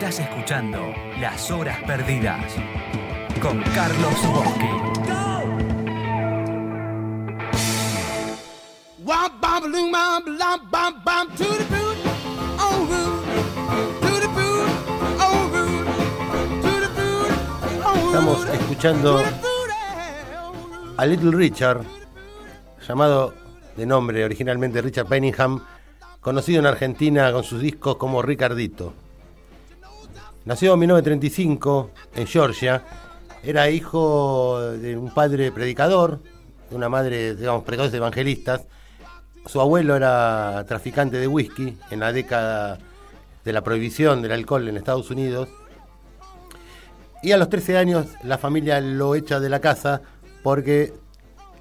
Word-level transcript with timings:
Estás 0.00 0.20
escuchando 0.20 0.94
Las 1.20 1.50
Horas 1.50 1.76
Perdidas 1.82 2.54
con 3.42 3.60
Carlos 3.74 4.14
Bosque. 4.28 4.70
Estamos 18.06 18.46
escuchando 18.52 19.20
a 20.96 21.06
Little 21.06 21.32
Richard, 21.32 21.80
llamado 22.86 23.34
de 23.76 23.84
nombre 23.84 24.24
originalmente 24.24 24.80
Richard 24.80 25.06
Penningham, 25.08 25.60
conocido 26.20 26.60
en 26.60 26.66
Argentina 26.66 27.32
con 27.32 27.42
sus 27.42 27.60
discos 27.60 27.96
como 27.96 28.22
Ricardito. 28.22 29.07
Nació 30.48 30.72
en 30.72 30.78
1935 30.78 31.90
en 32.16 32.26
Georgia, 32.26 32.82
era 33.42 33.68
hijo 33.68 34.58
de 34.78 34.96
un 34.96 35.12
padre 35.12 35.52
predicador, 35.52 36.20
de 36.70 36.74
una 36.74 36.88
madre, 36.88 37.34
digamos, 37.34 37.64
predicadores 37.64 37.94
evangelistas. 37.94 38.62
Su 39.44 39.60
abuelo 39.60 39.94
era 39.94 40.64
traficante 40.66 41.18
de 41.18 41.26
whisky 41.26 41.76
en 41.90 42.00
la 42.00 42.14
década 42.14 42.78
de 43.44 43.52
la 43.52 43.60
prohibición 43.60 44.22
del 44.22 44.32
alcohol 44.32 44.66
en 44.66 44.78
Estados 44.78 45.10
Unidos. 45.10 45.50
Y 47.22 47.32
a 47.32 47.36
los 47.36 47.50
13 47.50 47.76
años 47.76 48.06
la 48.22 48.38
familia 48.38 48.80
lo 48.80 49.16
echa 49.16 49.40
de 49.40 49.50
la 49.50 49.60
casa 49.60 50.00
porque 50.42 50.94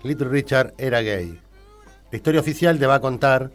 Little 0.03 0.29
Richard 0.29 0.75
era 0.77 1.01
gay. 1.01 1.37
La 2.09 2.15
historia 2.15 2.39
oficial 2.39 2.79
te 2.79 2.85
va 2.85 2.95
a 2.95 3.01
contar, 3.01 3.51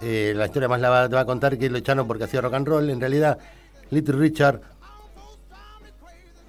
eh, 0.00 0.32
la 0.36 0.46
historia 0.46 0.68
más 0.68 0.80
la 0.80 0.90
va, 0.90 1.08
te 1.08 1.16
va 1.16 1.22
a 1.22 1.26
contar 1.26 1.58
que 1.58 1.68
lo 1.68 1.78
echaron 1.78 2.06
porque 2.06 2.22
hacía 2.22 2.40
rock 2.40 2.54
and 2.54 2.68
roll. 2.68 2.88
En 2.88 3.00
realidad, 3.00 3.36
Little 3.90 4.16
Richard 4.16 4.60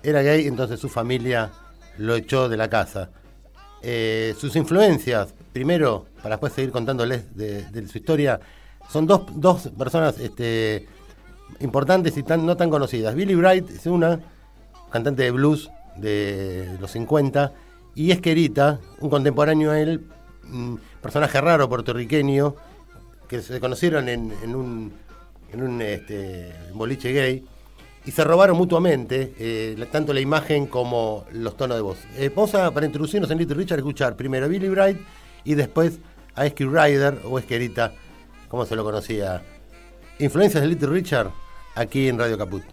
era 0.04 0.22
gay, 0.22 0.48
entonces 0.48 0.80
su 0.80 0.90
familia 0.90 1.52
lo 1.98 2.16
echó 2.16 2.50
de 2.50 2.58
la 2.58 2.70
casa. 2.70 3.10
Eh, 3.82 4.36
sus 4.38 4.56
influencias, 4.56 5.34
primero, 5.54 6.06
para 6.22 6.36
después 6.36 6.54
seguir 6.54 6.72
contándoles 6.72 7.36
de, 7.36 7.88
su 7.88 7.98
historia, 7.98 8.40
son 8.90 9.06
dos, 9.06 9.24
dos 9.36 9.70
personas 9.78 10.20
este, 10.20 10.88
importantes 11.60 12.18
y 12.18 12.24
tan, 12.24 12.46
no 12.46 12.58
tan 12.58 12.70
conocidas. 12.70 13.16
Billy 13.16 13.36
Bright 13.36 13.70
es 13.70 13.86
una, 13.86 14.20
cantante 14.92 15.24
de 15.24 15.32
blues 15.32 15.70
de 15.96 16.78
los 16.80 16.92
50, 16.92 17.54
y 17.96 18.12
Esquerita, 18.12 18.80
un 19.00 19.10
contemporáneo 19.10 19.72
a 19.72 19.80
él, 19.80 20.06
un 20.52 20.80
personaje 21.02 21.40
raro 21.42 21.68
puertorriqueño, 21.70 22.56
que 23.28 23.42
se 23.42 23.60
conocieron 23.60 24.10
en, 24.10 24.34
en 24.44 24.56
un, 24.56 24.94
en 25.54 25.64
un 25.64 25.82
este, 25.82 26.54
boliche 26.74 27.12
gay, 27.12 27.44
y 28.06 28.12
se 28.12 28.24
robaron 28.24 28.58
mutuamente 28.58 29.34
eh, 29.38 29.88
tanto 29.92 30.14
la 30.14 30.20
imagen 30.20 30.68
como 30.68 31.26
los 31.32 31.56
tonos 31.58 31.78
de 31.78 31.82
voz. 31.82 31.98
Eh, 32.18 32.32
vamos 32.34 32.56
a, 32.56 32.72
para 32.72 32.86
introducirnos 32.86 33.30
en 33.32 33.38
Little 33.38 33.56
Richard, 33.56 33.80
escuchar 33.80 34.16
primero 34.16 34.46
a 34.46 34.50
Billy 34.50 34.70
Bright 34.70 34.98
y 35.44 35.56
después 35.56 36.00
a 36.36 36.46
Esky 36.46 36.66
Rider 36.66 37.20
o 37.26 37.38
Esquerita, 37.38 37.94
como 38.48 38.66
se 38.66 38.76
lo 38.76 38.84
conocía. 38.84 39.44
Influencias 40.20 40.64
de 40.64 40.70
Little 40.70 40.90
Richard 40.90 41.32
aquí 41.76 42.08
en 42.08 42.18
Radio 42.18 42.38
Caput. 42.38 42.64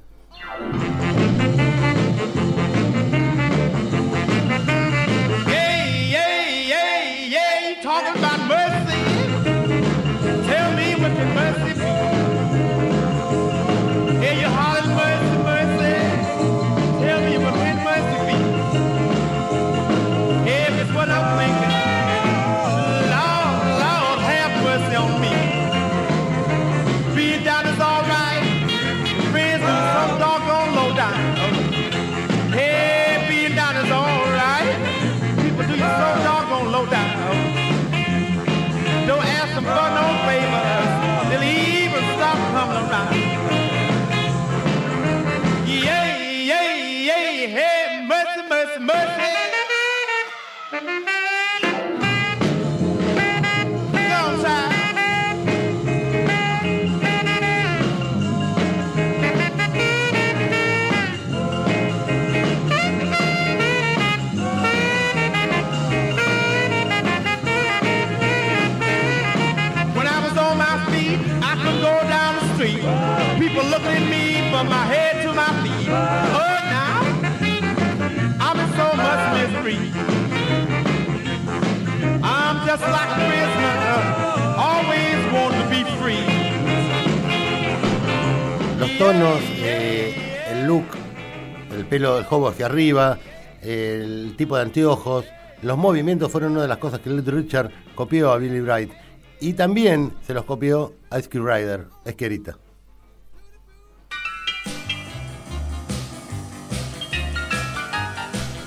Del 92.02 92.24
jobo 92.24 92.48
hacia 92.48 92.66
arriba, 92.66 93.18
el 93.62 94.34
tipo 94.36 94.56
de 94.56 94.62
anteojos, 94.62 95.24
los 95.62 95.78
movimientos 95.78 96.30
fueron 96.30 96.52
una 96.52 96.62
de 96.62 96.68
las 96.68 96.78
cosas 96.78 97.00
que 97.00 97.10
Little 97.10 97.32
Richard 97.32 97.70
copió 97.94 98.30
a 98.32 98.38
Billy 98.38 98.60
Bright. 98.60 98.92
Y 99.40 99.54
también 99.54 100.12
se 100.26 100.34
los 100.34 100.44
copió 100.44 100.94
a 101.10 101.18
Ice 101.18 101.28
Rider, 101.32 101.86
Esquerita. 102.04 102.56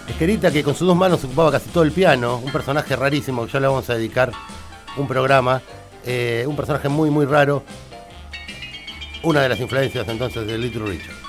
Esquerita 0.07 0.51
que 0.51 0.63
con 0.63 0.75
sus 0.75 0.88
dos 0.88 0.97
manos 0.97 1.23
ocupaba 1.23 1.51
casi 1.51 1.69
todo 1.69 1.84
el 1.84 1.91
piano, 1.91 2.38
un 2.44 2.51
personaje 2.51 2.96
rarísimo 2.96 3.46
que 3.46 3.53
ya 3.53 3.59
le 3.61 3.67
vamos 3.67 3.90
a 3.90 3.96
dedicar 3.96 4.31
un 4.97 5.07
programa, 5.07 5.61
eh, 6.06 6.44
un 6.46 6.57
personaje 6.57 6.90
muy 6.90 7.09
muy 7.09 7.25
raro, 7.25 7.63
una 9.23 9.41
de 9.41 9.50
las 9.50 9.59
influencias 9.59 10.06
entonces 10.07 10.46
de 10.46 10.57
Little 10.57 10.85
Richard. 10.85 11.28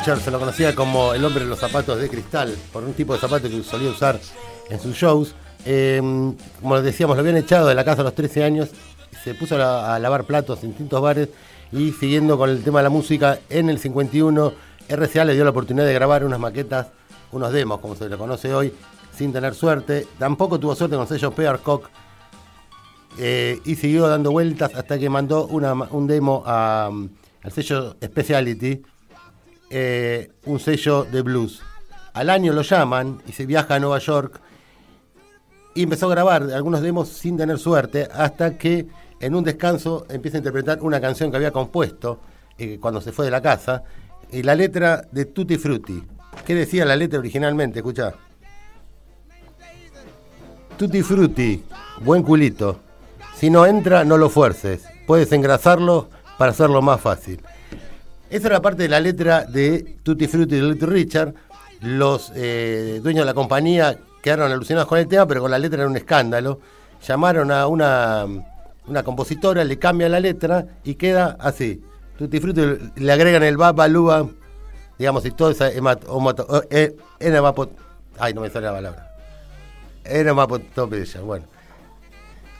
Little 0.00 0.14
Richard 0.14 0.20
se 0.24 0.30
lo 0.30 0.38
conocía 0.38 0.74
como 0.74 1.12
el 1.14 1.24
hombre 1.24 1.44
de 1.44 1.50
los 1.50 1.58
zapatos 1.58 2.00
de 2.00 2.08
cristal, 2.08 2.54
por 2.72 2.84
un 2.84 2.92
tipo 2.94 3.12
de 3.14 3.18
zapato 3.20 3.48
que 3.48 3.62
solía 3.62 3.90
usar 3.90 4.18
en 4.68 4.80
sus 4.80 4.96
shows. 4.96 5.34
Eh, 5.66 6.00
como 6.60 6.80
decíamos, 6.80 7.16
lo 7.16 7.20
habían 7.20 7.36
echado 7.36 7.68
de 7.68 7.74
la 7.74 7.84
casa 7.84 8.00
a 8.00 8.04
los 8.04 8.14
13 8.14 8.44
años, 8.44 8.70
se 9.22 9.34
puso 9.34 9.56
a, 9.56 9.58
la- 9.58 9.94
a 9.94 9.98
lavar 9.98 10.24
platos 10.24 10.62
en 10.62 10.70
distintos 10.70 11.00
bares 11.02 11.28
y 11.72 11.92
siguiendo 11.92 12.38
con 12.38 12.48
el 12.50 12.62
tema 12.62 12.78
de 12.80 12.84
la 12.84 12.88
música, 12.90 13.38
en 13.50 13.68
el 13.68 13.78
51 13.78 14.52
RCA 14.88 15.24
le 15.24 15.34
dio 15.34 15.44
la 15.44 15.50
oportunidad 15.50 15.86
de 15.86 15.92
grabar 15.94 16.24
unas 16.24 16.40
maquetas, 16.40 16.86
unos 17.32 17.52
demos, 17.52 17.80
como 17.80 17.94
se 17.94 18.08
le 18.08 18.16
conoce 18.16 18.54
hoy, 18.54 18.72
sin 19.14 19.32
tener 19.32 19.54
suerte. 19.54 20.06
Tampoco 20.18 20.58
tuvo 20.58 20.74
suerte 20.74 20.96
con 20.96 21.02
el 21.02 21.08
sello 21.08 21.30
Pearcock, 21.32 21.88
eh, 23.18 23.60
y 23.66 23.74
siguió 23.76 24.08
dando 24.08 24.30
vueltas 24.30 24.74
hasta 24.74 24.98
que 24.98 25.10
mandó 25.10 25.46
un 25.46 26.06
demo 26.06 26.42
a, 26.46 26.86
al 27.42 27.52
sello 27.52 27.96
Speciality, 28.02 28.82
eh, 29.70 30.30
un 30.44 30.60
sello 30.60 31.04
de 31.04 31.22
blues. 31.22 31.62
Al 32.12 32.28
año 32.28 32.52
lo 32.52 32.62
llaman 32.62 33.22
y 33.26 33.32
se 33.32 33.46
viaja 33.46 33.76
a 33.76 33.78
Nueva 33.78 33.98
York 33.98 34.40
y 35.74 35.84
empezó 35.84 36.06
a 36.06 36.10
grabar 36.10 36.42
algunos 36.52 36.82
demos 36.82 37.08
sin 37.08 37.36
tener 37.36 37.58
suerte 37.58 38.08
hasta 38.12 38.58
que 38.58 38.88
en 39.20 39.34
un 39.34 39.44
descanso 39.44 40.06
empieza 40.08 40.36
a 40.36 40.40
interpretar 40.40 40.80
una 40.82 41.00
canción 41.00 41.30
que 41.30 41.36
había 41.36 41.52
compuesto 41.52 42.20
eh, 42.58 42.78
cuando 42.80 43.00
se 43.00 43.12
fue 43.12 43.26
de 43.26 43.30
la 43.30 43.40
casa 43.40 43.84
y 44.32 44.42
la 44.42 44.54
letra 44.54 45.06
de 45.10 45.26
Tutti 45.26 45.56
Frutti. 45.56 46.02
¿Qué 46.44 46.54
decía 46.54 46.84
la 46.84 46.96
letra 46.96 47.18
originalmente? 47.18 47.78
Escucha. 47.78 48.14
Tutti 50.76 51.02
Frutti, 51.02 51.62
buen 52.00 52.22
culito. 52.22 52.80
Si 53.36 53.50
no 53.50 53.66
entra, 53.66 54.04
no 54.04 54.16
lo 54.16 54.28
fuerces. 54.30 54.84
Puedes 55.06 55.30
engrasarlo 55.32 56.08
para 56.38 56.52
hacerlo 56.52 56.82
más 56.82 57.00
fácil. 57.00 57.40
Esa 58.30 58.46
era 58.46 58.62
parte 58.62 58.84
de 58.84 58.88
la 58.88 59.00
letra 59.00 59.44
de 59.44 59.96
Tutti 60.04 60.28
Frutti 60.28 60.54
de 60.54 60.62
Little 60.62 60.86
Richard. 60.86 61.34
Los 61.80 62.32
eh, 62.36 63.00
dueños 63.02 63.22
de 63.22 63.26
la 63.26 63.34
compañía 63.34 63.98
quedaron 64.22 64.52
alucinados 64.52 64.88
con 64.88 64.98
el 64.98 65.08
tema, 65.08 65.26
pero 65.26 65.40
con 65.40 65.50
la 65.50 65.58
letra 65.58 65.80
era 65.80 65.88
un 65.88 65.96
escándalo. 65.96 66.60
Llamaron 67.06 67.50
a 67.50 67.66
una, 67.66 68.26
una 68.86 69.02
compositora, 69.02 69.64
le 69.64 69.80
cambian 69.80 70.12
la 70.12 70.20
letra 70.20 70.64
y 70.84 70.94
queda 70.94 71.36
así. 71.40 71.82
Tutti 72.16 72.38
Frutti 72.38 72.62
le 72.96 73.12
agregan 73.12 73.42
el 73.42 73.56
baba, 73.56 73.88
luba, 73.88 74.28
digamos, 74.96 75.26
y 75.26 75.32
todo 75.32 75.50
esa 75.50 75.68
eh, 75.70 76.96
Ay, 78.18 78.34
no 78.34 78.42
me 78.42 78.50
sale 78.50 78.66
la 78.66 78.72
palabra. 78.72 79.10
Enematopeya, 80.04 81.20
bueno. 81.22 81.46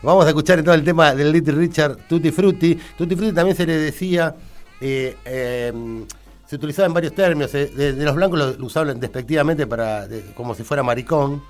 Vamos 0.02 0.24
a 0.24 0.28
escuchar 0.28 0.58
entonces 0.58 0.80
el 0.80 0.84
tema 0.84 1.14
del 1.14 1.30
Little 1.30 1.54
Richard 1.54 2.08
Tutti 2.08 2.32
Frutti. 2.32 2.74
Tutti 2.96 3.14
Frutti 3.14 3.34
también 3.34 3.56
se 3.56 3.66
le 3.66 3.76
decía, 3.76 4.34
eh, 4.80 5.16
eh, 5.24 6.04
se 6.50 6.56
utilizaba 6.56 6.86
en 6.86 6.94
varios 6.94 7.14
términos. 7.14 7.54
eh, 7.54 7.66
de, 7.66 7.92
los 8.04 8.16
blancos 8.16 8.58
lo, 8.58 8.66
usaban 8.66 8.98
despectivamente 8.98 9.68
para, 9.68 10.08
como 10.34 10.56
si 10.56 10.64
fuera 10.64 10.82
maricón. 10.82 11.44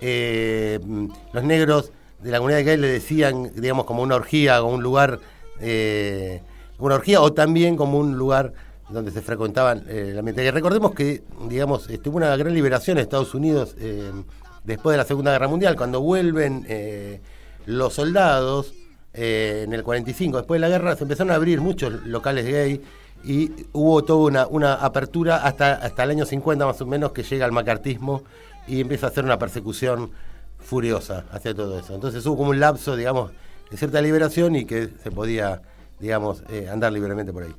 Eh, 0.00 0.78
los 1.32 1.42
negros 1.42 1.90
de 2.22 2.30
la 2.30 2.38
comunidad 2.38 2.64
gay 2.64 2.76
le 2.76 2.86
decían, 2.86 3.50
digamos, 3.56 3.86
como 3.86 4.04
una 4.04 4.14
orgía 4.14 4.62
o 4.62 4.72
un 4.72 4.84
lugar, 4.84 5.18
eh, 5.60 6.42
una 6.78 6.94
orgía 6.94 7.22
o 7.22 7.32
también 7.32 7.76
como 7.76 7.98
un 7.98 8.16
lugar 8.16 8.52
donde 8.88 9.10
se 9.10 9.20
frecuentaban 9.20 9.84
la 9.88 10.22
mente. 10.22 10.48
Recordemos 10.52 10.94
que, 10.94 11.24
digamos, 11.48 11.90
estuvo 11.90 12.18
una 12.18 12.36
gran 12.36 12.54
liberación 12.54 12.98
en 12.98 13.02
Estados 13.02 13.34
Unidos 13.34 13.74
después 14.62 14.94
de 14.94 14.98
la 14.98 15.04
Segunda 15.04 15.32
Guerra 15.32 15.48
Mundial, 15.48 15.74
cuando 15.74 16.00
vuelven 16.00 16.64
los 17.66 17.94
soldados 17.94 18.74
eh, 19.16 19.62
en 19.64 19.72
el 19.72 19.82
45, 19.82 20.36
después 20.36 20.60
de 20.60 20.68
la 20.68 20.68
guerra, 20.68 20.94
se 20.94 21.04
empezaron 21.04 21.32
a 21.32 21.36
abrir 21.36 21.60
muchos 21.60 22.04
locales 22.04 22.44
gay 22.44 22.82
y 23.24 23.50
hubo 23.72 24.04
toda 24.04 24.26
una, 24.28 24.46
una 24.46 24.74
apertura 24.74 25.38
hasta, 25.38 25.74
hasta 25.74 26.04
el 26.04 26.10
año 26.10 26.26
50 26.26 26.66
más 26.66 26.80
o 26.82 26.86
menos 26.86 27.12
que 27.12 27.22
llega 27.22 27.46
el 27.46 27.52
macartismo 27.52 28.22
y 28.68 28.80
empieza 28.80 29.06
a 29.06 29.10
hacer 29.10 29.24
una 29.24 29.38
persecución 29.38 30.10
furiosa 30.58 31.24
hacia 31.32 31.54
todo 31.54 31.78
eso. 31.78 31.94
Entonces 31.94 32.24
hubo 32.26 32.36
como 32.36 32.50
un 32.50 32.60
lapso, 32.60 32.94
digamos, 32.94 33.32
de 33.70 33.76
cierta 33.76 34.02
liberación 34.02 34.54
y 34.54 34.64
que 34.64 34.90
se 35.02 35.10
podía, 35.10 35.62
digamos, 35.98 36.42
eh, 36.50 36.68
andar 36.70 36.92
libremente 36.92 37.32
por 37.32 37.44
ahí. 37.44 37.54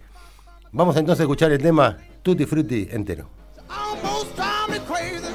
Vamos 0.71 0.95
entonces 0.98 1.21
a 1.21 1.24
escuchar 1.24 1.51
el 1.51 1.62
tema 1.62 1.98
Tutti 2.21 2.45
Frutti 2.45 2.88
entero. 2.92 3.30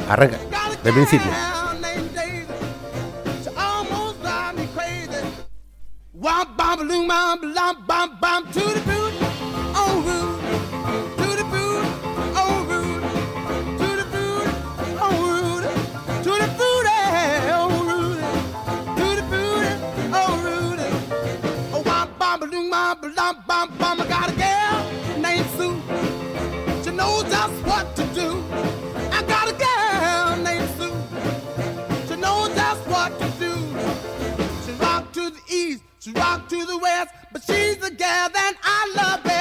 Arranca, 0.08 0.38
del 0.84 0.94
principio. 0.94 1.61
Bobbling, 6.72 7.06
bob, 7.06 7.42
lob, 7.42 7.86
bob, 7.86 8.18
bob, 8.18 8.50
to 8.50 8.60
the 8.60 8.80
boot, 8.86 9.12
oh, 9.76 10.00
rude, 10.06 10.40
to 11.18 11.28
the 11.36 11.44
boot, 11.52 11.84
oh, 12.34 12.64
rude, 12.66 13.02
to 13.78 13.88
the 14.00 14.04
boot, 14.10 14.48
oh, 14.98 15.12
rude, 15.36 15.68
to 16.24 16.30
the 16.30 16.48
boot, 16.56 16.86
oh, 17.52 17.68
rude, 17.90 18.20
to 18.96 19.04
the 19.20 19.24
boot, 19.28 19.66
oh, 20.14 20.32
rude. 20.46 20.80
Oh, 21.74 21.82
bob, 21.84 22.08
bobbling, 22.18 22.70
bob, 22.70 23.04
lob, 23.18 23.36
bob, 23.46 23.68
bob, 23.78 24.00
I 24.00 24.08
got 24.08 24.30
a 24.30 24.34
gal 24.34 24.82
named 25.20 25.50
Sue. 25.58 25.76
She 26.82 26.90
knows 26.96 27.24
just 27.24 27.66
what 27.66 27.94
to 27.96 28.04
do. 28.14 28.42
To 36.62 36.72
the 36.72 36.78
west, 36.78 37.10
but 37.32 37.42
she's 37.42 37.76
the 37.78 37.90
gal 37.90 38.28
that 38.28 38.54
I 38.62 38.92
love 38.96 39.31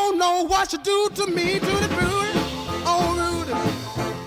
don't 0.00 0.18
know 0.18 0.44
what 0.44 0.70
she 0.70 0.78
do 0.78 1.08
to 1.14 1.26
me. 1.26 1.58
To 1.58 1.66
the 1.66 1.88
booty, 1.88 2.40
oh 2.86 3.14
Rudy. 3.20 3.52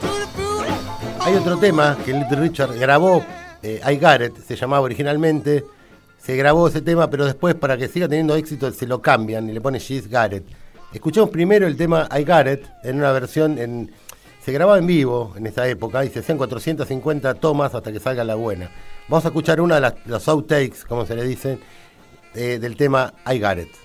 To 0.01 0.11
the 0.21 0.27
booty. 0.37 0.73
Hay 1.21 1.35
otro 1.35 1.57
tema 1.57 1.97
que 2.03 2.13
Little 2.13 2.37
Richard 2.37 2.77
grabó, 2.77 3.23
eh, 3.61 3.81
I 3.85 3.97
Got 3.97 4.21
It, 4.21 4.37
se 4.45 4.55
llamaba 4.55 4.81
originalmente. 4.81 5.63
Se 6.17 6.35
grabó 6.37 6.67
ese 6.67 6.81
tema, 6.81 7.09
pero 7.09 7.25
después, 7.25 7.55
para 7.55 7.77
que 7.77 7.87
siga 7.87 8.07
teniendo 8.07 8.35
éxito, 8.35 8.71
se 8.71 8.87
lo 8.87 9.01
cambian 9.01 9.49
y 9.49 9.53
le 9.53 9.59
pone 9.59 9.79
She's 9.79 10.09
Got 10.09 10.33
It. 10.33 10.43
Escuchemos 10.93 11.29
primero 11.29 11.67
el 11.67 11.75
tema 11.75 12.07
I 12.17 12.23
Got 12.23 12.47
It 12.47 12.65
en 12.83 12.97
una 12.97 13.11
versión. 13.11 13.57
En, 13.57 13.91
se 14.41 14.51
grababa 14.51 14.77
en 14.77 14.87
vivo 14.87 15.33
en 15.37 15.47
esa 15.47 15.67
época 15.67 16.03
y 16.03 16.09
se 16.09 16.19
hacían 16.19 16.37
450 16.37 17.33
tomas 17.35 17.73
hasta 17.73 17.91
que 17.91 17.99
salga 17.99 18.23
la 18.23 18.35
buena. 18.35 18.69
Vamos 19.07 19.25
a 19.25 19.29
escuchar 19.29 19.59
una 19.59 19.75
de 19.75 19.81
las, 19.81 19.93
los 20.05 20.27
outtakes, 20.27 20.85
como 20.87 21.05
se 21.05 21.15
le 21.15 21.23
dice, 21.23 21.59
eh, 22.35 22.59
del 22.59 22.75
tema 22.75 23.13
I 23.25 23.39
Got 23.39 23.57
It. 23.59 23.82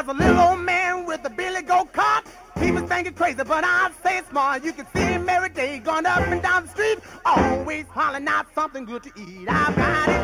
There's 0.00 0.16
a 0.16 0.18
little 0.18 0.40
old 0.40 0.60
man 0.60 1.04
with 1.04 1.22
a 1.26 1.28
billy 1.28 1.60
goat 1.60 1.92
cart. 1.92 2.24
People 2.58 2.86
think 2.86 3.06
it's 3.06 3.18
crazy, 3.18 3.44
but 3.44 3.64
I 3.64 3.90
say 4.02 4.22
smart. 4.30 4.64
You 4.64 4.72
can 4.72 4.86
see 4.94 5.00
him 5.00 5.28
every 5.28 5.50
day 5.50 5.78
going 5.78 6.06
up 6.06 6.26
and 6.26 6.40
down 6.40 6.62
the 6.62 6.70
street, 6.70 7.00
always 7.26 7.84
hollering 7.90 8.26
out 8.26 8.46
something 8.54 8.86
good 8.86 9.02
to 9.02 9.10
eat. 9.14 9.46
I 9.46 9.70
got 9.74 10.08
it. 10.08 10.22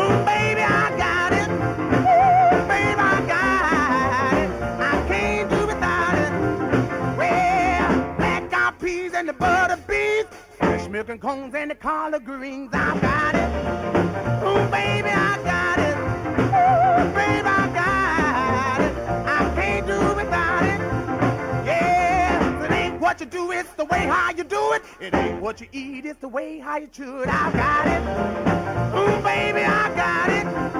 Ooh, 0.00 0.24
baby, 0.24 0.62
I 0.62 0.96
got 0.96 1.32
it. 1.34 1.50
Ooh, 1.50 2.68
baby, 2.68 2.98
I 2.98 3.20
got 3.26 4.32
it. 4.38 4.50
I 4.80 5.08
can't 5.08 5.50
do 5.50 5.66
without 5.66 6.14
it. 6.14 7.18
Well, 7.18 8.16
black 8.16 8.54
eyed 8.54 8.80
peas 8.80 9.12
and 9.12 9.28
the 9.28 9.34
butter 9.34 9.76
beans, 9.86 10.26
fresh 10.56 10.88
milk 10.88 11.10
and 11.10 11.20
cones 11.20 11.54
and 11.54 11.70
the 11.70 11.74
collard 11.74 12.24
greens. 12.24 12.70
I 12.72 12.98
got 12.98 13.34
it. 13.34 13.50
Ooh, 14.42 14.70
baby, 14.70 15.10
I 15.10 15.36
got 15.44 15.78
it. 15.80 15.96
Ooh, 16.48 17.14
baby, 17.14 17.46
I 17.46 17.70
got 17.74 17.99
you 23.20 23.26
do, 23.26 23.50
it's 23.52 23.72
the 23.74 23.84
way 23.84 24.00
how 24.06 24.30
you 24.30 24.44
do 24.44 24.72
it. 24.72 24.82
It 24.98 25.14
ain't 25.14 25.42
what 25.42 25.60
you 25.60 25.68
eat, 25.72 26.06
it's 26.06 26.20
the 26.20 26.28
way 26.28 26.58
how 26.58 26.78
you 26.78 26.86
baby, 26.86 27.28
I 27.28 27.52
got 27.52 27.86
it. 27.86 28.98
Ooh, 28.98 29.22
baby, 29.22 29.60
I 29.60 29.94
got 29.94 30.30
it. 30.30 30.79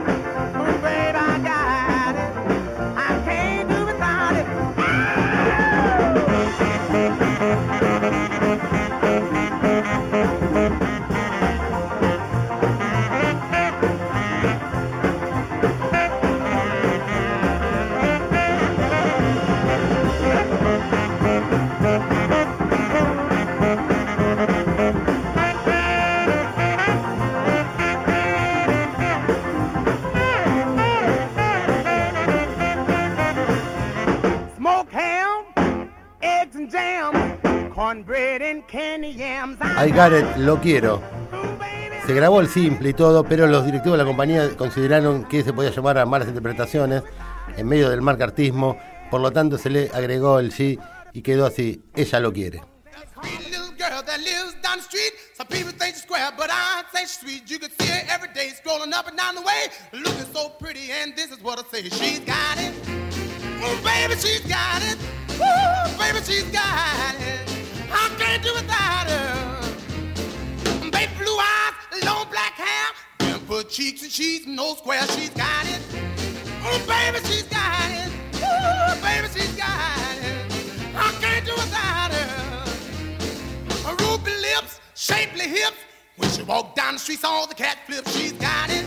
I 39.83 39.91
Got 39.93 40.37
lo 40.37 40.61
quiero. 40.61 41.01
Se 42.07 42.13
grabó 42.13 42.43
el 42.43 42.49
simple 42.49 42.91
y 42.91 42.93
todo, 42.93 43.25
pero 43.25 43.47
los 43.47 43.65
directivos 43.65 43.97
de 43.97 44.05
la 44.05 44.07
compañía 44.07 44.55
consideraron 44.55 45.25
que 45.25 45.43
se 45.43 45.55
podía 45.55 45.71
llamar 45.71 45.97
a 45.97 46.05
malas 46.05 46.29
interpretaciones 46.29 47.03
en 47.57 47.67
medio 47.67 47.89
del 47.89 48.03
marcartismo, 48.03 48.77
por 49.11 49.23
lo 49.23 49.31
tanto 49.31 49.57
se 49.57 49.71
le 49.71 49.91
agregó 49.95 50.39
el 50.39 50.53
sí 50.53 50.79
y 51.15 51.23
quedó 51.23 51.47
así, 51.47 51.83
ella 51.95 52.21
lo 52.21 52.31
quiere. 52.31 52.61
Can 62.27 63.81
baby, 63.83 64.15
she's 64.17 64.41
got 64.41 64.83
it. 64.83 64.99
Got 65.39 66.21
it. 67.21 67.51
I 67.93 68.39
do 68.43 68.53
without 68.55 69.09
her. 69.09 69.50
Long 72.05 72.29
black 72.31 72.53
hair, 72.55 72.87
dimple 73.19 73.63
cheeks, 73.65 74.03
and 74.03 74.11
she's 74.11 74.47
no 74.47 74.75
square. 74.77 75.03
She's 75.09 75.31
got 75.31 75.67
it. 75.67 75.81
Oh, 76.63 76.79
baby, 76.87 77.19
she's 77.27 77.43
got 77.45 77.91
it. 77.91 78.09
Ooh, 78.37 79.03
baby, 79.03 79.29
she's 79.35 79.55
got 79.57 79.99
it. 80.23 80.95
I 80.95 81.11
can't 81.21 81.45
do 81.45 81.53
without 81.53 82.13
her. 82.13 82.61
Ruby 83.99 84.31
lips, 84.41 84.81
shapely 84.95 85.49
hips. 85.49 85.79
When 86.17 86.31
she 86.31 86.43
walk 86.43 86.77
down 86.77 86.95
the 86.95 87.01
streets, 87.01 87.25
all 87.25 87.47
the 87.47 87.55
cat 87.55 87.79
flips. 87.87 88.17
She's 88.17 88.33
got 88.33 88.71
it. 88.71 88.85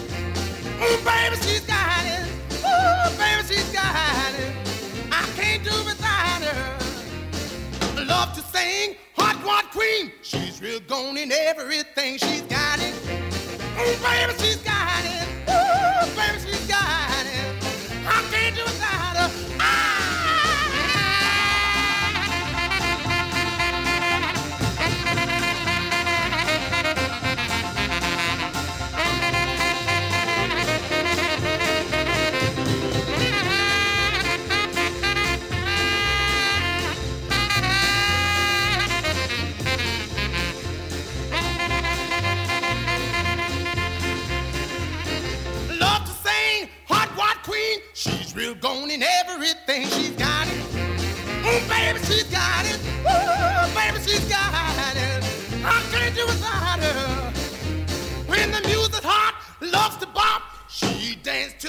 Ooh, 0.81 0.97
baby, 1.03 1.35
she's 1.41 1.61
got 1.61 2.05
it. 2.05 2.25
Ooh, 2.63 3.17
baby, 3.17 3.43
she's 3.47 3.69
got 3.73 4.33
it. 4.39 4.53
I 5.11 5.27
can't 5.35 5.63
do 5.63 5.75
without 5.83 6.41
her. 6.41 8.05
Love 8.05 8.33
to 8.35 8.41
sing, 8.57 8.95
hot 9.17 9.43
rod 9.43 9.65
queen. 9.71 10.11
She's 10.21 10.61
real 10.61 10.79
gone 10.81 11.17
in 11.17 11.31
everything. 11.31 12.17
She's 12.17 12.41
got 12.43 12.79
it. 12.79 12.92
Ooh, 13.79 13.97
baby, 14.03 14.33
she's 14.39 14.57
got 14.57 15.03
it. 15.05 15.27
Ooh, 15.49 16.15
baby, 16.15 16.39
she's 16.45 16.62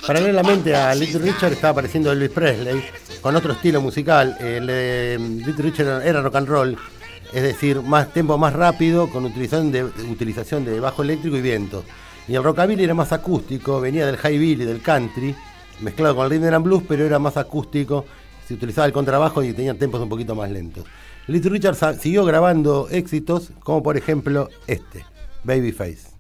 Paralelamente 0.06 0.75
a. 0.75 0.94
Little 0.94 1.21
Richard 1.21 1.52
estaba 1.52 1.71
apareciendo 1.71 2.12
Elvis 2.12 2.30
Presley 2.30 2.85
con 3.21 3.35
otro 3.37 3.52
estilo 3.52 3.80
musical. 3.80 4.37
El 4.40 4.66
de 4.66 5.18
Little 5.18 5.64
Richard 5.64 6.06
era 6.06 6.21
rock 6.21 6.37
and 6.37 6.49
roll, 6.49 6.78
es 7.33 7.42
decir, 7.42 7.80
más 7.80 8.12
tempo 8.12 8.37
más 8.37 8.52
rápido 8.52 9.09
con 9.09 9.25
utilización 9.25 9.73
de, 9.73 9.85
utilización 9.85 10.64
de 10.64 10.80
bajo 10.80 11.02
eléctrico 11.02 11.37
y 11.37 11.40
viento. 11.40 11.85
Y 12.26 12.35
el 12.35 12.42
rockabilly 12.42 12.85
era 12.85 12.94
más 12.94 13.12
acústico, 13.12 13.80
venía 13.80 14.06
del 14.06 14.16
high 14.16 14.42
y 14.42 14.54
del 14.54 14.80
country, 14.80 15.35
mezclado 15.80 16.16
con 16.16 16.25
el 16.25 16.30
rhythm 16.30 16.54
and 16.54 16.64
blues, 16.64 16.83
pero 16.88 17.04
era 17.04 17.18
más 17.18 17.37
acústico. 17.37 18.04
Se 18.47 18.54
utilizaba 18.54 18.87
el 18.87 18.92
contrabajo 18.92 19.42
y 19.42 19.52
tenía 19.52 19.75
tempos 19.75 20.00
un 20.00 20.09
poquito 20.09 20.35
más 20.35 20.50
lentos. 20.50 20.85
Little 21.26 21.50
Richard 21.50 21.99
siguió 21.99 22.25
grabando 22.25 22.88
éxitos, 22.90 23.50
como 23.61 23.83
por 23.83 23.97
ejemplo 23.97 24.50
este, 24.66 25.04
Babyface. 25.42 26.12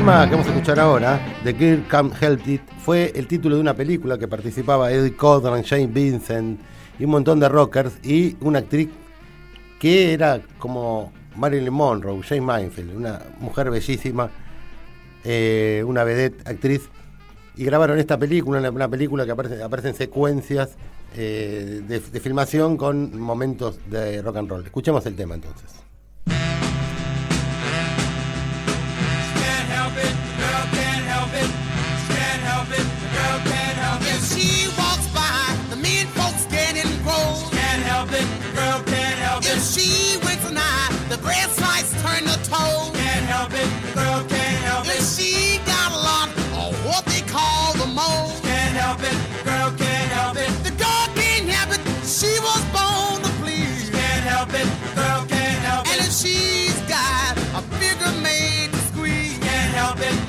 Tema 0.00 0.24
que 0.24 0.30
vamos 0.30 0.46
a 0.46 0.50
escuchar 0.50 0.80
ahora, 0.80 1.20
The 1.44 1.52
Girl 1.52 1.86
Can't 1.86 2.22
Help 2.22 2.48
It, 2.48 2.62
fue 2.78 3.12
el 3.14 3.26
título 3.26 3.56
de 3.56 3.60
una 3.60 3.74
película 3.74 4.16
que 4.16 4.26
participaba 4.26 4.90
Eddie 4.90 5.14
Cochran, 5.14 5.62
Jane 5.62 5.88
Vincent 5.88 6.58
y 6.98 7.04
un 7.04 7.10
montón 7.10 7.38
de 7.38 7.50
rockers 7.50 7.98
y 8.02 8.34
una 8.40 8.60
actriz 8.60 8.88
que 9.78 10.14
era 10.14 10.40
como 10.58 11.12
Marilyn 11.36 11.70
Monroe, 11.74 12.22
Jane 12.22 12.40
Mainfield, 12.40 12.96
una 12.96 13.20
mujer 13.40 13.70
bellísima, 13.70 14.30
eh, 15.22 15.84
una 15.86 16.02
vedette 16.02 16.48
actriz. 16.48 16.88
Y 17.56 17.64
grabaron 17.64 17.98
esta 17.98 18.16
película, 18.16 18.70
una, 18.70 18.88
película 18.88 19.26
que 19.26 19.32
aparece, 19.32 19.62
aparece 19.62 19.88
en 19.88 19.96
secuencias 19.96 20.78
eh, 21.14 21.82
de 21.86 22.20
filmación 22.20 22.78
con 22.78 23.20
momentos 23.20 23.78
de 23.90 24.22
rock 24.22 24.36
and 24.38 24.48
roll. 24.48 24.64
Escuchemos 24.64 25.04
el 25.04 25.14
tema 25.14 25.34
entonces. 25.34 25.89
Red 41.30 41.50
lights 41.60 41.92
turn 42.02 42.22
to 42.26 42.36
toes. 42.50 42.90
Can't 42.98 43.26
help 43.34 43.52
it, 43.54 43.70
the 43.86 43.92
girl 43.94 44.20
can't 44.26 44.60
help 44.66 44.84
and 44.86 44.98
it. 44.98 45.02
She 45.14 45.58
got 45.64 45.92
a 45.92 46.00
lot 46.10 46.28
of 46.58 46.74
what 46.84 47.04
they 47.06 47.22
call 47.22 47.72
the 47.74 47.86
mold. 47.86 48.34
Can't 48.42 48.76
help 48.76 48.98
it, 49.10 49.16
the 49.38 49.44
girl 49.50 49.70
can't 49.78 50.10
help 50.18 50.36
it. 50.36 50.50
The 50.66 50.74
girl 50.84 51.06
can't 51.14 51.46
help 51.54 51.70
it, 51.76 51.82
she 52.02 52.32
was 52.48 52.62
born 52.74 53.22
to 53.22 53.30
please. 53.42 53.90
Can't 53.90 54.24
help 54.34 54.50
it, 54.60 54.66
the 54.66 54.90
girl 55.00 55.22
can't 55.34 55.62
help 55.70 55.86
it. 55.86 55.92
And 55.92 56.00
if 56.06 56.12
she's 56.12 56.78
got 56.90 57.38
a 57.58 57.62
bigger 57.78 58.12
made 58.26 58.72
to 58.72 58.80
squeeze. 58.90 59.38
Can't 59.38 59.72
help 59.80 60.00
it. 60.00 60.19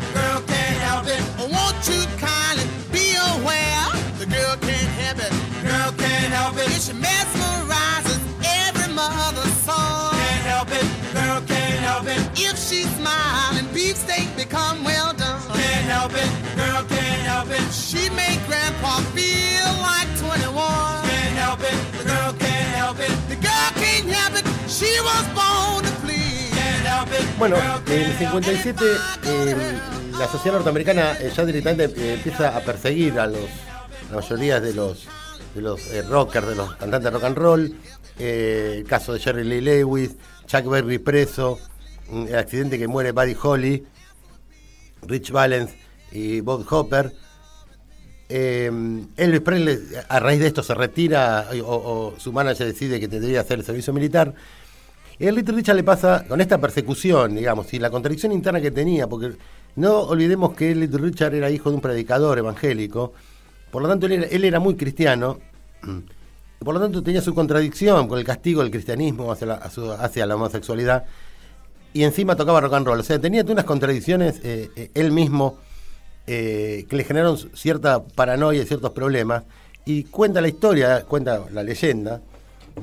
Help 17.42 17.60
it. 17.60 17.74
She 17.74 18.10
make 18.12 18.40
grandpa 18.48 19.00
feel 19.16 19.70
like 19.82 20.10
21. 20.20 20.54
Can't 21.10 21.38
help 21.38 21.62
it. 21.62 21.78
The 21.98 22.04
girl 22.06 22.34
can't 22.38 22.72
help 22.78 23.00
it. 23.00 23.14
The 23.30 23.36
girl 23.36 23.70
can't 23.82 24.08
help 24.10 24.34
it. 24.40 24.46
She 24.70 24.92
was 25.02 25.26
born 25.34 25.84
to 25.86 25.92
please. 26.02 26.52
Can't 26.54 26.86
help 26.86 27.10
it. 27.10 27.26
Bueno, 27.40 27.56
el 27.56 27.84
can't 27.84 28.14
help 28.20 28.44
it. 28.44 28.50
57 28.54 28.86
eh, 29.26 29.80
la 30.20 30.28
sociedad 30.28 30.58
norteamericana 30.58 31.14
eh, 31.20 31.32
ya 31.36 31.46
directamente 31.46 31.86
eh, 31.98 32.14
empieza 32.14 32.56
a 32.56 32.60
perseguir 32.62 33.20
a 33.20 33.26
los 33.28 33.50
la 34.10 34.18
mayoría 34.18 34.60
de 34.60 34.74
los 34.74 35.08
de 35.56 35.62
los 35.62 35.88
eh, 35.92 36.04
rockers, 36.04 36.48
de 36.48 36.56
los 36.56 36.76
cantantes 36.76 37.04
de 37.04 37.10
rock 37.12 37.24
and 37.24 37.38
roll. 37.38 37.76
Eh, 38.20 38.76
el 38.78 38.86
caso 38.86 39.14
de 39.14 39.20
Jerry 39.20 39.44
Lee 39.44 39.62
Lewis, 39.62 40.16
Chuck 40.46 40.66
Berry 40.66 41.00
preso, 41.00 41.60
el 42.12 42.36
accidente 42.36 42.78
que 42.78 42.88
muere 42.88 43.14
Buddy 43.14 43.36
Holly, 43.42 43.84
Rich 45.04 45.32
Valens 45.32 45.72
y 46.12 46.42
Bob 46.42 46.66
Hopper. 46.70 47.12
Eh, 48.34 48.72
Elvis 49.18 49.42
Presley, 49.42 49.78
a 50.08 50.20
raíz 50.20 50.40
de 50.40 50.48
esto, 50.48 50.64
se 50.64 50.74
retira 50.74 51.48
o, 51.66 52.14
su 52.18 52.32
manager 52.32 52.66
decide 52.66 52.98
que 52.98 53.10
tendría 53.10 53.34
que 53.34 53.40
hacer 53.40 53.60
el 53.60 53.66
servicio 53.66 53.92
militar. 53.92 54.34
Y 55.20 55.28
a 55.28 55.32
Little 55.32 55.56
Richard 55.56 55.76
le 55.76 55.84
pasa 55.84 56.26
con 56.28 56.40
esta 56.40 56.58
persecución, 56.58 57.36
digamos, 57.36 57.74
y 57.74 57.80
la 57.80 57.90
contradicción 57.90 58.32
interna 58.32 58.62
que 58.62 58.72
tenía, 58.72 59.08
porque 59.08 59.34
no 59.76 60.00
olvidemos 60.00 60.54
que 60.54 60.74
Little 60.74 61.00
Richard 61.00 61.36
era 61.36 61.50
hijo 61.50 61.70
de 61.70 61.76
un 61.76 61.82
predicador 61.82 62.40
evangélico, 62.40 63.14
por 63.70 63.82
lo 63.82 63.90
tanto 63.90 64.06
él 64.06 64.14
era, 64.14 64.26
él 64.28 64.46
era 64.46 64.60
muy 64.60 64.76
cristiano, 64.76 65.40
por 66.60 66.74
lo 66.74 66.80
tanto 66.80 67.04
tenía 67.04 67.22
su 67.22 67.36
contradicción 67.36 68.08
con 68.08 68.18
el 68.18 68.26
castigo 68.26 68.62
del 68.62 68.72
cristianismo 68.72 69.32
hacia 69.32 70.26
la 70.26 70.36
homosexualidad, 70.36 71.06
y 71.94 72.04
encima 72.04 72.36
tocaba 72.36 72.62
rock 72.62 72.74
and 72.74 72.88
roll, 72.88 73.00
o 73.00 73.04
sea, 73.04 73.20
tenía 73.20 73.44
unas 73.44 73.66
contradicciones 73.66 74.40
eh, 74.44 74.72
eh, 74.76 74.92
él 74.94 75.12
mismo 75.12 75.58
eh, 76.34 76.86
que 76.88 76.96
le 76.96 77.04
generaron 77.04 77.38
cierta 77.54 78.02
paranoia 78.04 78.62
y 78.62 78.66
ciertos 78.66 78.92
problemas, 78.92 79.44
y 79.86 80.04
cuenta 80.06 80.40
la 80.40 80.48
historia, 80.48 81.04
cuenta 81.06 81.44
la 81.52 81.62
leyenda, 81.64 82.22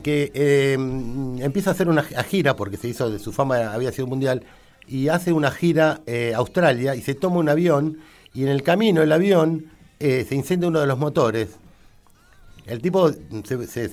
que 0.03 0.31
eh, 0.35 0.75
empieza 0.75 1.71
a 1.71 1.73
hacer 1.73 1.89
una 1.89 2.03
gi- 2.03 2.15
gira, 2.29 2.57
porque 2.57 2.77
se 2.77 2.89
hizo 2.89 3.11
de 3.11 3.19
su 3.19 3.33
fama 3.33 3.73
había 3.73 3.91
sido 3.91 4.07
mundial, 4.07 4.43
y 4.87 5.09
hace 5.09 5.33
una 5.33 5.51
gira 5.51 6.01
eh, 6.07 6.33
a 6.35 6.39
Australia 6.39 6.95
y 6.95 7.01
se 7.01 7.15
toma 7.15 7.37
un 7.39 7.49
avión, 7.49 7.99
y 8.35 8.43
en 8.43 8.49
el 8.49 8.63
camino 8.63 9.01
el 9.03 9.13
avión 9.13 9.65
se 9.99 10.35
incendia 10.35 10.69
uno 10.69 10.81
de 10.81 10.87
los 10.87 10.99
motores. 10.99 11.49
El 12.67 12.83
tipo, 12.83 13.11
se, 13.45 13.89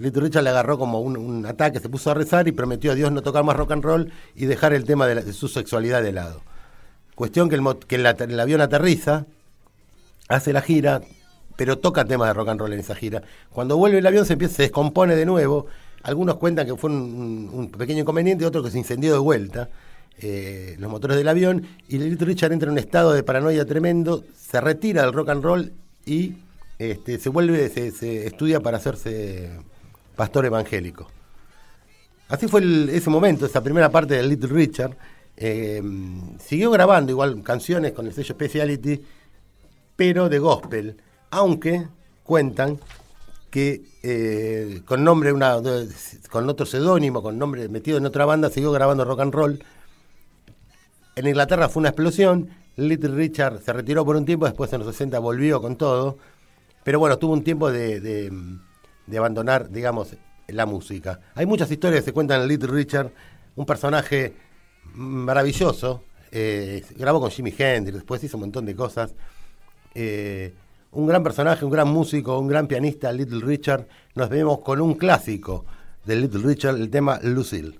Little 0.00 0.22
Richard 0.22 0.42
le 0.42 0.50
agarró 0.50 0.76
como 0.76 1.00
un, 1.00 1.46
ataque, 1.46 1.78
se 1.78 1.88
puso 1.88 2.10
a 2.10 2.14
rezar 2.14 2.48
y 2.48 2.52
prometió 2.52 2.90
a 2.90 2.96
Dios 2.96 3.12
no 3.12 3.22
tocar 3.22 3.44
más 3.44 3.56
rock 3.56 3.70
and 3.70 3.84
roll 3.84 4.12
y 4.34 4.46
dejar 4.46 4.72
el 4.72 4.84
tema 4.84 5.06
de 5.06 5.32
su 5.32 5.46
sexualidad 5.46 6.02
de 6.02 6.12
lado. 6.12 6.42
Cuestión 7.20 7.50
que 7.50 7.56
el, 7.56 7.62
que 7.86 7.96
el 7.96 8.40
avión 8.40 8.62
aterriza, 8.62 9.26
hace 10.28 10.54
la 10.54 10.62
gira, 10.62 11.02
pero 11.54 11.78
toca 11.78 12.06
temas 12.06 12.28
de 12.28 12.32
rock 12.32 12.48
and 12.48 12.60
roll 12.60 12.72
en 12.72 12.80
esa 12.80 12.94
gira. 12.94 13.22
Cuando 13.50 13.76
vuelve 13.76 13.98
el 13.98 14.06
avión 14.06 14.24
se 14.24 14.36
descompone 14.36 15.14
de 15.14 15.26
nuevo. 15.26 15.66
Algunos 16.02 16.36
cuentan 16.36 16.66
que 16.66 16.74
fue 16.76 16.88
un, 16.88 17.70
pequeño 17.76 18.00
inconveniente, 18.00 18.46
otros 18.46 18.64
que 18.64 18.70
se 18.70 18.78
incendió 18.78 19.12
de 19.12 19.18
vuelta 19.18 19.68
eh, 20.18 20.76
los 20.78 20.90
motores 20.90 21.14
del 21.18 21.28
avión 21.28 21.66
y 21.88 21.98
Little 21.98 22.26
Richard 22.26 22.52
entra 22.52 22.68
en 22.68 22.72
un 22.72 22.78
estado 22.78 23.12
de 23.12 23.22
paranoia 23.22 23.66
tremendo, 23.66 24.24
se 24.34 24.58
retira 24.58 25.02
del 25.02 25.12
rock 25.12 25.28
and 25.28 25.44
roll 25.44 25.72
y 26.06 26.36
este, 26.78 27.18
se 27.18 27.28
vuelve, 27.28 27.68
se, 27.68 28.28
estudia 28.28 28.60
para 28.60 28.78
hacerse 28.78 29.50
pastor 30.16 30.46
evangélico. 30.46 31.06
Así 32.30 32.48
fue 32.48 32.62
ese 32.96 33.10
momento, 33.10 33.44
esa 33.44 33.62
primera 33.62 33.90
parte 33.90 34.14
de 34.14 34.22
Little 34.22 34.48
Richard. 34.48 34.96
Eh, 35.42 35.82
siguió 36.38 36.70
grabando 36.70 37.10
igual 37.12 37.42
canciones 37.42 37.92
con 37.92 38.06
el 38.06 38.12
sello 38.12 38.34
Speciality, 38.34 39.00
pero 39.96 40.28
de 40.28 40.38
gospel, 40.38 40.96
aunque 41.30 41.88
cuentan 42.24 42.78
que 43.50 43.82
eh, 44.02 44.82
con 44.84 45.02
nombre 45.02 45.32
una 45.32 45.56
con 46.30 46.48
otro 46.48 46.66
seudónimo, 46.66 47.22
con 47.22 47.38
nombre 47.38 47.68
metido 47.70 47.96
en 47.98 48.04
otra 48.06 48.26
banda, 48.26 48.50
siguió 48.50 48.70
grabando 48.70 49.04
rock 49.04 49.20
and 49.20 49.34
roll. 49.34 49.64
En 51.16 51.26
Inglaterra 51.26 51.68
fue 51.68 51.80
una 51.80 51.88
explosión, 51.88 52.50
Little 52.76 53.14
Richard 53.14 53.60
se 53.62 53.72
retiró 53.72 54.04
por 54.04 54.16
un 54.16 54.24
tiempo, 54.24 54.44
después 54.46 54.72
en 54.72 54.80
los 54.80 54.88
60 54.92 55.18
volvió 55.18 55.60
con 55.60 55.76
todo, 55.76 56.18
pero 56.84 56.98
bueno, 56.98 57.18
tuvo 57.18 57.32
un 57.32 57.42
tiempo 57.44 57.70
de, 57.70 58.00
de- 58.00 58.32
de 59.06 59.18
abandonar, 59.18 59.70
digamos, 59.70 60.14
la 60.46 60.66
música. 60.66 61.20
Hay 61.34 61.46
muchas 61.46 61.70
historias 61.70 62.00
que 62.02 62.06
se 62.06 62.12
cuentan 62.12 62.42
en 62.42 62.48
Little 62.48 62.68
Richard, 62.70 63.10
un 63.56 63.66
personaje 63.66 64.34
maravilloso, 64.94 66.02
eh, 66.32 66.84
grabó 66.96 67.20
con 67.20 67.30
Jimi 67.30 67.54
Hendrix, 67.56 67.96
después 67.98 68.22
hizo 68.22 68.36
un 68.36 68.42
montón 68.42 68.66
de 68.66 68.74
cosas. 68.74 69.14
Eh, 69.94 70.52
un 70.92 71.06
gran 71.06 71.22
personaje, 71.22 71.64
un 71.64 71.70
gran 71.70 71.88
músico, 71.88 72.38
un 72.38 72.48
gran 72.48 72.66
pianista, 72.66 73.12
Little 73.12 73.40
Richard. 73.44 73.86
Nos 74.14 74.28
vemos 74.28 74.60
con 74.60 74.80
un 74.80 74.94
clásico 74.94 75.64
de 76.04 76.16
Little 76.16 76.42
Richard, 76.42 76.76
el 76.76 76.90
tema 76.90 77.20
Lucille. 77.22 77.78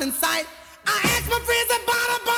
in 0.00 0.12
sight. 0.12 0.46
I 0.86 0.98
asked 1.04 1.28
my 1.28 1.40
friends 1.40 1.70
about 1.82 2.08
a 2.16 2.29